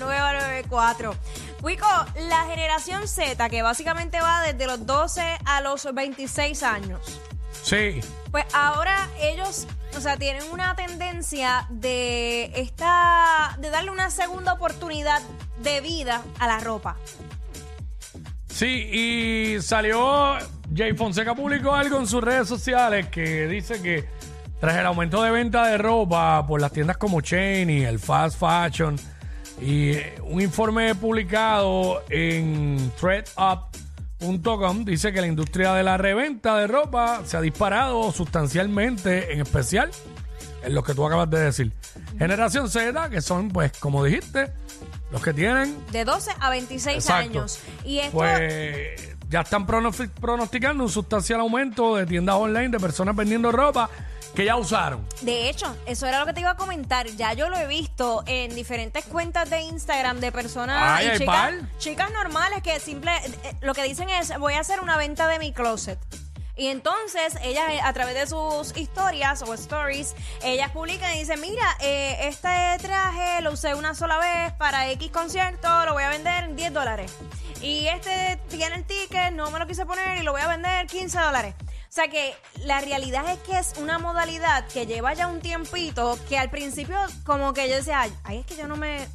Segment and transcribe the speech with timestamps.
[0.00, 1.14] 994.
[1.62, 1.86] Wico,
[2.28, 7.20] la generación Z, que básicamente va desde los 12 a los 26 años.
[7.62, 8.00] Sí.
[8.30, 15.20] Pues ahora ellos, o sea, tienen una tendencia de esta, de darle una segunda oportunidad
[15.62, 16.96] de vida a la ropa.
[18.48, 20.36] Sí, y salió
[20.74, 24.08] Jay Fonseca publicó algo en sus redes sociales que dice que
[24.60, 28.38] tras el aumento de venta de ropa por las tiendas como Chain y el fast
[28.38, 28.96] fashion
[29.60, 36.66] y eh, un informe publicado en threadup.com dice que la industria de la reventa de
[36.66, 39.90] ropa se ha disparado sustancialmente, en especial
[40.62, 41.72] en lo que tú acabas de decir.
[42.18, 44.52] Generación Z, que son, pues, como dijiste,
[45.10, 47.38] los que tienen De 12 a 26 Exacto.
[47.40, 47.58] años.
[47.84, 53.16] Y esto, Pues ya están pronosti- pronosticando un sustancial aumento de tiendas online de personas
[53.16, 53.88] vendiendo ropa
[54.34, 55.06] que ya usaron.
[55.22, 57.06] De hecho, eso era lo que te iba a comentar.
[57.08, 61.18] Ya yo lo he visto en diferentes cuentas de Instagram de personas Ay, y hay
[61.18, 61.54] chicas, par.
[61.78, 65.38] chicas normales que simple eh, lo que dicen es voy a hacer una venta de
[65.38, 65.98] mi closet.
[66.56, 71.40] Y entonces ellas eh, a través de sus historias o stories, ellas publican y dicen,
[71.40, 72.48] mira, eh, este
[72.82, 76.74] traje lo usé una sola vez para X concierto, lo voy a vender en 10
[76.74, 77.14] dólares.
[77.62, 80.86] Y este tiene el ticket, no me lo quise poner y lo voy a vender
[80.86, 81.54] 15 dólares.
[81.90, 86.16] O sea que la realidad es que es una modalidad que lleva ya un tiempito
[86.28, 86.96] que al principio
[87.26, 89.08] como que yo decía, ay, es que yo no me,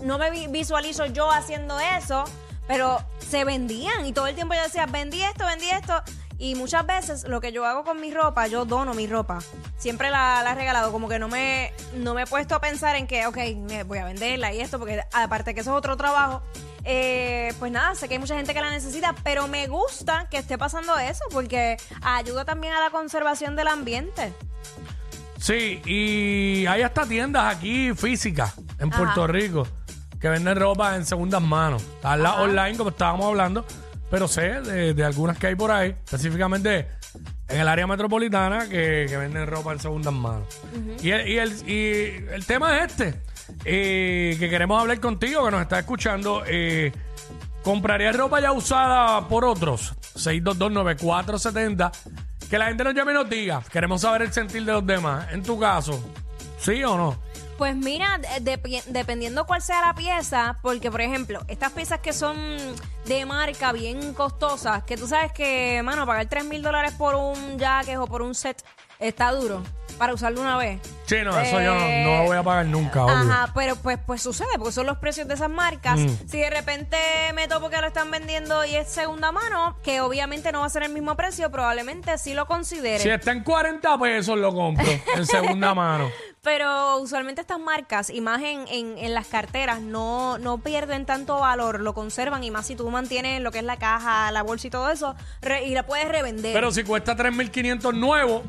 [0.00, 2.24] no me vi- visualizo yo haciendo eso,
[2.66, 6.00] pero se vendían y todo el tiempo yo decía, vendí esto, vendí esto.
[6.38, 9.38] Y muchas veces lo que yo hago con mi ropa, yo dono mi ropa.
[9.76, 12.96] Siempre la, la he regalado, como que no me, no me he puesto a pensar
[12.96, 15.98] en que, ok, me voy a venderla y esto, porque aparte que eso es otro
[15.98, 16.42] trabajo.
[16.84, 20.38] Eh, pues nada, sé que hay mucha gente que la necesita, pero me gusta que
[20.38, 24.32] esté pasando eso, porque ayuda también a la conservación del ambiente.
[25.38, 29.66] Sí, y hay hasta tiendas aquí físicas en Puerto Rico
[30.20, 31.82] que venden ropa en segundas manos.
[31.82, 33.64] Están las online, como estábamos hablando,
[34.08, 36.86] pero sé de, de algunas que hay por ahí, específicamente
[37.48, 40.46] en el área metropolitana, que, que venden ropa en segundas manos.
[41.02, 43.20] y, el, y, el, y el tema es este,
[43.64, 46.42] eh, que queremos hablar contigo, que nos está escuchando.
[46.46, 46.92] Eh,
[47.62, 49.94] ¿Comprarías ropa ya usada por otros?
[50.16, 51.92] 6229470.
[52.50, 53.62] Que la gente nos llame y nos diga.
[53.70, 55.26] Queremos saber el sentir de los demás.
[55.32, 56.02] En tu caso,
[56.58, 57.31] ¿sí o no?
[57.62, 62.36] Pues mira, de- dependiendo cuál sea la pieza, porque por ejemplo, estas piezas que son
[63.04, 67.60] de marca bien costosas, que tú sabes que, mano, pagar 3 mil dólares por un
[67.60, 68.60] jacket o por un set
[68.98, 69.62] está duro
[69.96, 70.80] para usarlo una vez.
[71.06, 73.14] Sí, no, eso yo no, Eh, no lo voy a pagar nunca, obvio.
[73.14, 76.00] Ajá, pero pues, pues sucede, porque son los precios de esas marcas.
[76.00, 76.08] Mm.
[76.28, 76.96] Si de repente
[77.34, 80.70] me topo que lo están vendiendo y es segunda mano, que obviamente no va a
[80.70, 82.98] ser el mismo precio, probablemente sí lo considere.
[82.98, 86.10] Si está en 40 pesos, lo compro en segunda mano.
[86.52, 91.38] Pero usualmente estas marcas, y más en, en, en las carteras, no, no pierden tanto
[91.38, 94.66] valor, lo conservan, y más si tú mantienes lo que es la caja, la bolsa
[94.66, 96.52] y todo eso, re- y la puedes revender.
[96.52, 98.42] Pero si cuesta 3.500 nuevo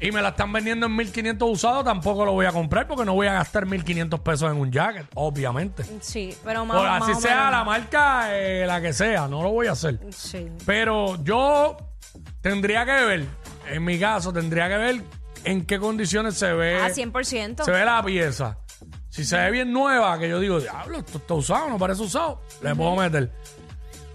[0.00, 3.14] y me la están vendiendo en 1.500 usado, tampoco lo voy a comprar porque no
[3.14, 5.84] voy a gastar 1.500 pesos en un jacket, obviamente.
[6.00, 7.50] sí, pero más, más así o sea menos.
[7.52, 10.00] la marca, eh, la que sea, no lo voy a hacer.
[10.10, 10.48] Sí.
[10.66, 11.76] Pero yo
[12.40, 13.26] tendría que ver,
[13.68, 15.02] en mi caso, tendría que ver
[15.44, 17.64] en qué condiciones se ve, Ah, 100%.
[17.64, 18.58] se ve la pieza.
[19.08, 22.40] Si se ve bien nueva, que yo digo, diablo, esto está usado, no parece usado,
[22.62, 23.30] le puedo meter.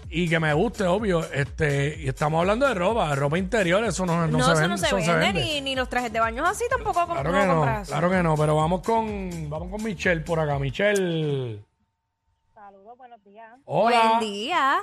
[0.08, 1.20] Y que me guste, obvio.
[1.32, 4.60] Este, y estamos hablando de ropa, de ropa interior, eso no, no No, se eso
[4.60, 4.68] vende.
[4.68, 5.42] no se eso vende, vende.
[5.44, 7.88] Ni, ni los trajes de baños así tampoco Claro no que no, compras.
[7.88, 10.58] claro que no, pero vamos con, vamos con Michelle por acá.
[10.58, 11.60] Michelle.
[12.54, 13.50] Saludos, buenos días.
[13.66, 14.16] Hola.
[14.18, 14.76] Buen día.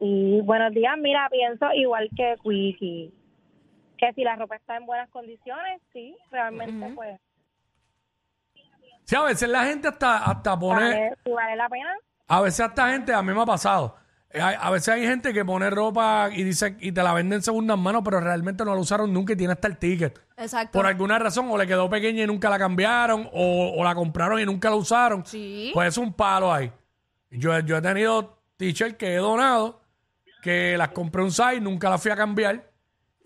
[0.00, 3.14] Y buenos días, mira, pienso igual que Quickie,
[3.96, 7.18] que si la ropa está en buenas condiciones, sí, realmente pues
[9.04, 11.12] Sí, a veces la gente hasta, hasta pone...
[11.24, 11.94] si vale la pena.
[12.26, 13.96] A veces hasta gente, a mí me ha pasado.
[14.30, 17.42] Eh, A veces hay gente que pone ropa y dice y te la vende en
[17.42, 20.20] segundas manos, pero realmente no la usaron nunca y tiene hasta el ticket.
[20.36, 20.72] Exacto.
[20.76, 24.40] Por alguna razón, o le quedó pequeña y nunca la cambiaron, o, o la compraron
[24.40, 25.24] y nunca la usaron.
[25.24, 25.70] Sí.
[25.72, 26.72] Pues es un palo ahí.
[27.30, 29.80] Yo, yo he tenido t-shirts que he donado,
[30.42, 32.68] que las compré un size, nunca las fui a cambiar,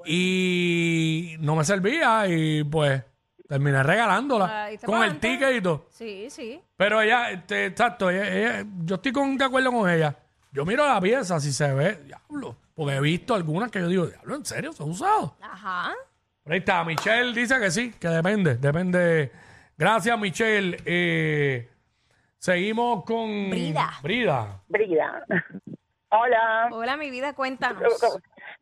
[0.07, 3.03] y no me servía, y pues
[3.49, 5.29] terminé Ah, regalándola te con el pa'lante.
[5.29, 5.87] ticket y todo.
[5.91, 6.61] Sí, sí.
[6.77, 8.29] Pero ella, este, exacto, ella-
[8.61, 10.17] ella- yo estoy con, de acuerdo con ella.
[10.53, 12.57] Yo miro la pieza, si se ve, diablo.
[12.75, 14.73] Porque he visto algunas que yo digo, diablo, ¿en serio?
[14.73, 15.37] ¿Se ha usado?
[15.41, 15.93] Ajá.
[16.45, 19.31] Pero ahí está, Michelle dice que sí, que depende, depende.
[19.77, 20.77] Gracias, Michelle.
[20.85, 21.69] Eh,
[22.39, 23.51] seguimos con...
[23.51, 23.91] Brida.
[24.03, 24.61] Brida.
[24.69, 25.25] Brida.
[26.13, 26.69] Hola.
[26.73, 27.83] Hola, mi vida, cuéntanos.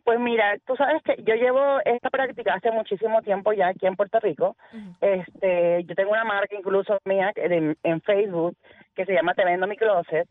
[0.09, 3.95] Pues mira, tú sabes que yo llevo esta práctica hace muchísimo tiempo ya aquí en
[3.95, 4.57] Puerto Rico.
[5.03, 8.57] Este, yo tengo una marca incluso mía en Facebook
[8.95, 10.27] que se llama Te Vendo Mi Closet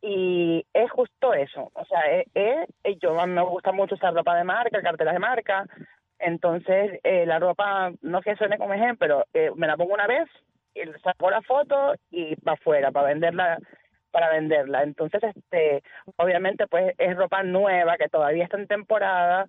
[0.00, 1.70] y es justo eso.
[1.74, 4.82] O sea, es, es- es- yo a mí me gusta mucho usar ropa de marca,
[4.82, 5.66] carteras de marca.
[6.18, 10.06] Entonces, eh, la ropa, no que suene como ejemplo, pero eh, me la pongo una
[10.08, 10.28] vez,
[11.04, 13.58] saco la foto y para afuera, para venderla
[14.12, 14.82] para venderla.
[14.84, 15.82] Entonces, este,
[16.16, 19.46] obviamente, pues es ropa nueva que todavía está en temporada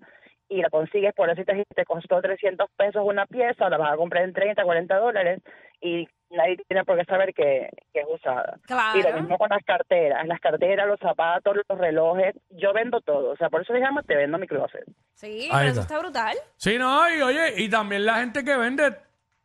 [0.49, 3.97] y la consigues por eso te, te costó 300 pesos una pieza, la vas a
[3.97, 5.41] comprar en 30, 40 dólares
[5.81, 8.57] y nadie tiene por qué saber que, que es usada.
[8.63, 8.99] Claro.
[8.99, 13.31] Y lo mismo con las carteras, las carteras, los zapatos, los relojes, yo vendo todo.
[13.31, 14.85] O sea, por eso se llama Te Vendo Mi Closet.
[15.13, 15.95] Sí, Ahí pero eso está.
[15.95, 16.37] está brutal.
[16.57, 18.95] Sí, no, y oye, y también la gente que vende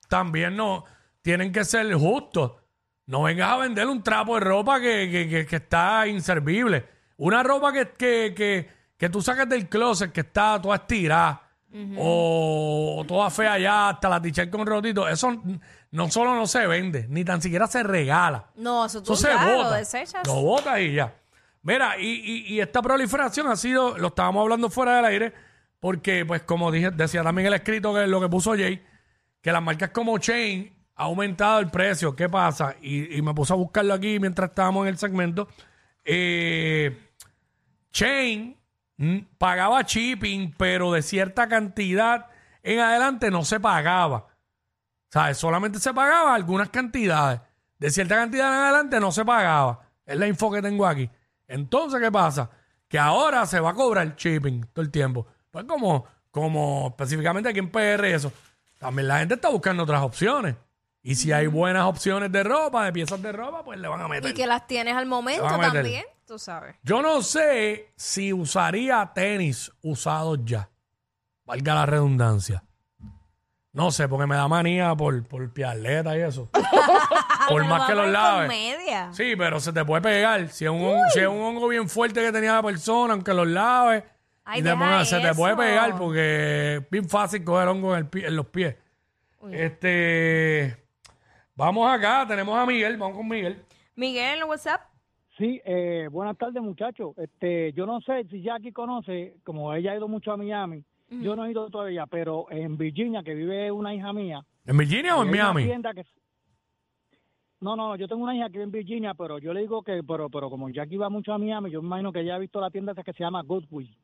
[0.08, 0.84] también no
[1.22, 2.52] tienen que ser justos.
[3.08, 6.84] No vengas a vender un trapo de ropa que, que, que- que está inservible.
[7.16, 11.42] Una ropa que, que, que, que tú sacas del closet que está toda estirada
[11.96, 15.08] o, o toda fea ya, hasta la t con rotito.
[15.08, 15.42] Eso
[15.90, 18.46] no solo no se vende, ni tan siquiera se regala.
[18.56, 19.76] No, eso tú Eso se claro, lo bota.
[19.76, 20.26] desechas.
[20.26, 21.14] Lo botas y ya.
[21.62, 25.34] Mira, y, y- y esta proliferación ha sido, lo estábamos hablando fuera del aire,
[25.80, 28.82] porque, pues, como dije, decía también el escrito que lo que puso Jay,
[29.40, 32.14] que las marcas como Chain ha aumentado el precio.
[32.14, 32.74] ¿Qué pasa?
[32.82, 35.48] Y, me puse a buscarlo aquí mientras estábamos en el segmento.
[36.04, 37.10] Eh,
[37.92, 38.56] Chain
[38.96, 42.26] mm, pagaba shipping, pero de cierta cantidad
[42.64, 44.26] en adelante no se pagaba.
[45.08, 45.38] ¿Sabes?
[45.38, 47.40] Solamente se pagaba algunas cantidades.
[47.78, 49.80] De cierta cantidad en adelante no se pagaba.
[50.04, 51.08] Es la info que tengo aquí.
[51.46, 52.50] Entonces, ¿qué pasa?
[52.88, 55.28] Que ahora se va a cobrar shipping todo el tiempo.
[55.52, 58.32] Pues como, como específicamente aquí en PR eso.
[58.78, 60.56] También la gente está buscando otras opciones.
[61.10, 64.08] Y si hay buenas opciones de ropa, de piezas de ropa, pues le van a
[64.08, 64.30] meter.
[64.30, 65.72] Y que las tienes al momento Te van a meter.
[65.82, 66.76] también, tú sabes.
[66.82, 70.68] Yo no sé si usaría tenis usados ya.
[71.46, 72.62] Valga la redundancia.
[73.72, 76.50] No sé, porque me da manía por, por pialeta y eso.
[77.48, 78.48] por más que los Con laves.
[78.48, 79.08] media.
[79.12, 80.48] Sí, pero se te puede pegar.
[80.50, 83.32] Si es un, hon- si es un hongo bien fuerte que tenía la persona, aunque
[83.32, 84.04] los laves,
[84.44, 85.62] Ay, y te deja pongas- se te puede eso.
[85.62, 88.76] pegar porque es bien fácil coger hongo en, el pie- en los pies.
[89.52, 90.84] Este.
[91.58, 93.60] Vamos acá, tenemos a Miguel, vamos con Miguel.
[93.96, 94.80] Miguel, WhatsApp.
[95.36, 97.18] Sí, eh, buenas tardes muchachos.
[97.18, 101.34] Este, yo no sé si Jackie conoce, como ella ha ido mucho a Miami, yo
[101.34, 104.40] no he ido todavía, pero en Virginia, que vive una hija mía.
[104.66, 105.64] ¿En Virginia o en Miami?
[105.64, 106.04] tienda que-
[107.60, 110.00] No, no, yo tengo una hija que vive en Virginia, pero yo le digo que,
[110.06, 112.60] pero, pero como Jackie va mucho a Miami, yo me imagino que ella ha visto
[112.60, 113.96] la tienda esa que se llama Goodwill.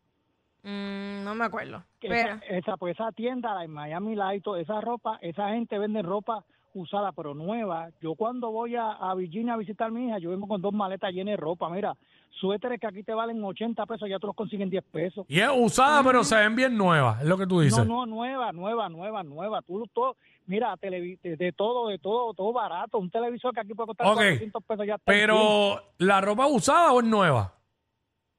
[0.65, 1.85] Mm, no me acuerdo.
[2.01, 5.79] Esa, esa, pues esa tienda la en Miami la hay todo, esa ropa, esa gente
[5.79, 7.89] vende ropa usada pero nueva.
[8.01, 10.73] Yo cuando voy a, a Virginia a visitar a mi hija, yo vengo con dos
[10.73, 11.69] maletas llenas de ropa.
[11.71, 11.95] Mira,
[12.41, 15.25] suéteres que aquí te valen 80 pesos, ya tú los consiguen 10 pesos.
[15.29, 17.87] Y es usada, pero se ven bien nuevas, es lo que tú dices.
[17.87, 19.63] No, no, nueva, nueva, nueva, nueva.
[19.63, 20.17] Tú todo,
[20.47, 22.99] mira, televi- de, de todo, de todo, todo barato.
[22.99, 25.29] Un televisor que aquí puede costar Ok, 400 pesos ya está en 100.
[25.29, 27.53] Pero, ¿la ropa usada o es nueva?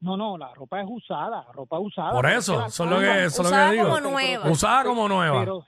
[0.01, 2.11] No, no, la ropa es usada, ropa usada.
[2.11, 3.85] Por eso, la- eso es lo que, eso lo usada que digo.
[3.87, 4.49] como nueva.
[4.51, 5.39] Usada como nueva.
[5.39, 5.65] Pero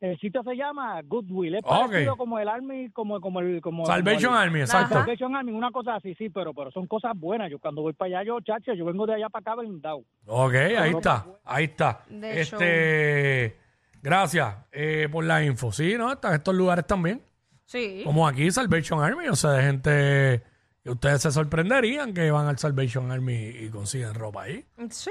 [0.00, 1.54] el sitio se llama Goodwill.
[1.54, 1.70] Es Ok.
[1.88, 3.60] parecido como el Army, como, como el...
[3.62, 4.94] Como, Salvation como el- Army, exacto.
[4.94, 7.50] Salvation Army, una cosa así, sí, pero, pero son cosas buenas.
[7.50, 10.04] Yo cuando voy para allá, yo, chacho, yo vengo de allá para acá blindado.
[10.26, 12.00] Ok, ahí está, ahí está.
[12.08, 13.56] De este,
[14.02, 15.72] gracias eh, por la info.
[15.72, 16.12] Sí, ¿no?
[16.12, 17.22] Están estos lugares también.
[17.64, 18.02] sí.
[18.04, 19.28] Como aquí, Salvation Army.
[19.28, 20.42] O sea, de gente
[20.82, 24.64] que ustedes se sorprenderían que van al Salvation Army y consiguen ropa ahí.
[24.90, 25.10] Sí,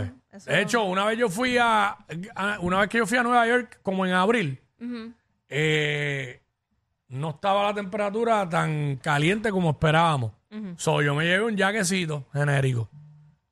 [0.00, 0.12] no?
[0.32, 1.96] Eso- De hecho, una vez yo fui a,
[2.34, 4.60] a- una vez que yo fui a Nueva York, como en abril,
[5.48, 6.40] eh,
[7.08, 10.32] no estaba la temperatura tan caliente como esperábamos.
[10.76, 12.88] So, yo me llevé un jaquecito genérico.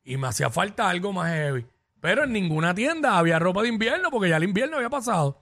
[0.04, 1.64] y me hacía falta algo más heavy.
[2.00, 5.40] Pero en ninguna tienda había ropa de invierno porque ya el invierno había pasado.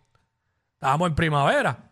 [0.75, 1.91] Estábamos en primavera.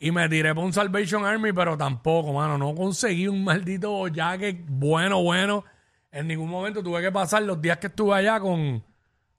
[0.00, 2.56] Y me tiré por un Salvation Army, pero tampoco, mano.
[2.58, 5.64] No conseguí un maldito jacket bueno, bueno.
[6.10, 8.82] En ningún momento tuve que pasar los días que estuve allá con,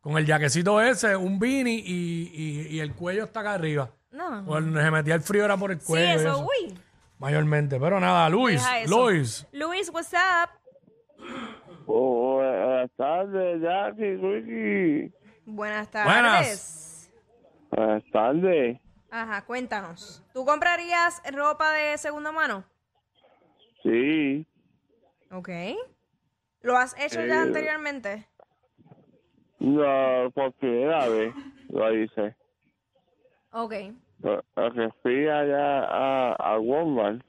[0.01, 3.89] con el jaquecito ese, un beanie y, y- y el cuello está acá arriba.
[4.11, 4.43] No.
[4.45, 6.05] Cuando se metía el frío era por el Sí, cuello.
[6.07, 6.39] y eso, eso.
[6.47, 6.79] uy.
[7.17, 7.79] Mayormente.
[7.79, 9.05] Pero nada, Luis, Deja eso.
[9.09, 9.47] Luis.
[9.51, 10.49] Luis, what's up?
[11.87, 15.11] Oh, buenas tardes, Jackie.
[15.45, 15.91] Buenas Buenas.
[15.91, 17.11] tardes.
[17.71, 18.79] Buenas tardes.
[19.11, 20.23] Ajá, cuéntanos.
[20.33, 22.63] ¿Tú comprarías ropa de segunda mano?
[23.83, 24.45] Sí,
[25.31, 25.49] Ok.
[26.61, 27.47] ¿Lo has hecho ya Eh.
[27.47, 28.25] anteriormente?
[29.59, 31.33] no, por primera vez
[31.69, 32.35] lo hice.
[33.51, 33.71] Ok.
[34.21, 37.21] Que fui allá a, a Walmart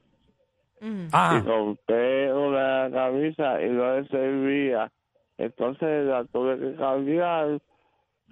[0.81, 4.91] y Ah, compré una camisa y no le servía.
[5.39, 7.61] Entonces la tuve que cambiar.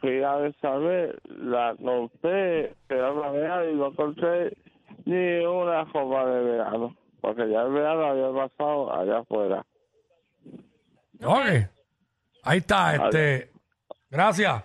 [0.01, 4.57] Fui a saber, la compré, pero la verano y no encontré
[5.05, 6.97] ni una ropa de verano.
[7.21, 9.67] Porque ya el verano había pasado allá afuera.
[11.23, 11.47] Ok.
[12.45, 13.53] Ahí está, este.
[14.11, 14.63] Gracias.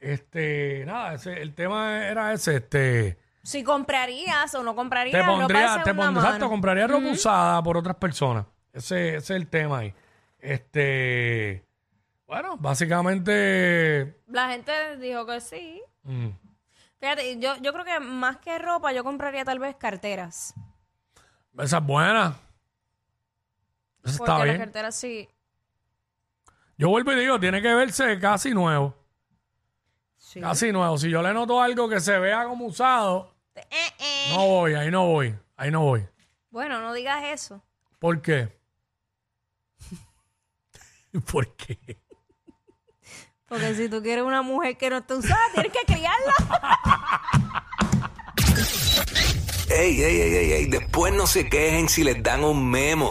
[0.00, 3.18] Este, nada, ese- el tema era ese, este.
[3.42, 7.96] Si comprarías o no comprarías Te pondría, te pondría, exacto, compraría ropa usada por otras
[7.96, 8.44] personas.
[8.72, 9.94] Ese, ese es el tema ahí.
[10.38, 11.64] Este,
[12.26, 15.82] bueno, básicamente, La gente dijo que sí.
[16.02, 16.28] mm,
[17.00, 20.52] Fíjate, yo, yo creo que más que ropa, yo compraría tal vez carteras.
[21.58, 22.36] esa es buena.
[24.04, 24.58] Esa Porque está las bien.
[24.58, 25.28] carteras sí.
[26.78, 28.94] Yo vuelvo y digo, tiene que verse casi nuevo.
[30.16, 30.40] sí.
[30.40, 30.96] Casi nuevo.
[30.96, 33.66] Si yo le noto algo que se vea como usado, Eh,
[33.98, 34.26] eh.
[34.30, 36.06] no voy, ahí no voy, ahí no voy.
[36.50, 37.60] Bueno, no digas eso.
[37.98, 38.56] ¿Por qué?
[41.32, 41.78] ¿Por qué?
[43.48, 46.34] Porque si tú quieres una mujer que no está usada, tienes que criarla.
[49.70, 53.10] Ey, ey, ey, ey, ey, después no se quejen si les dan un memo.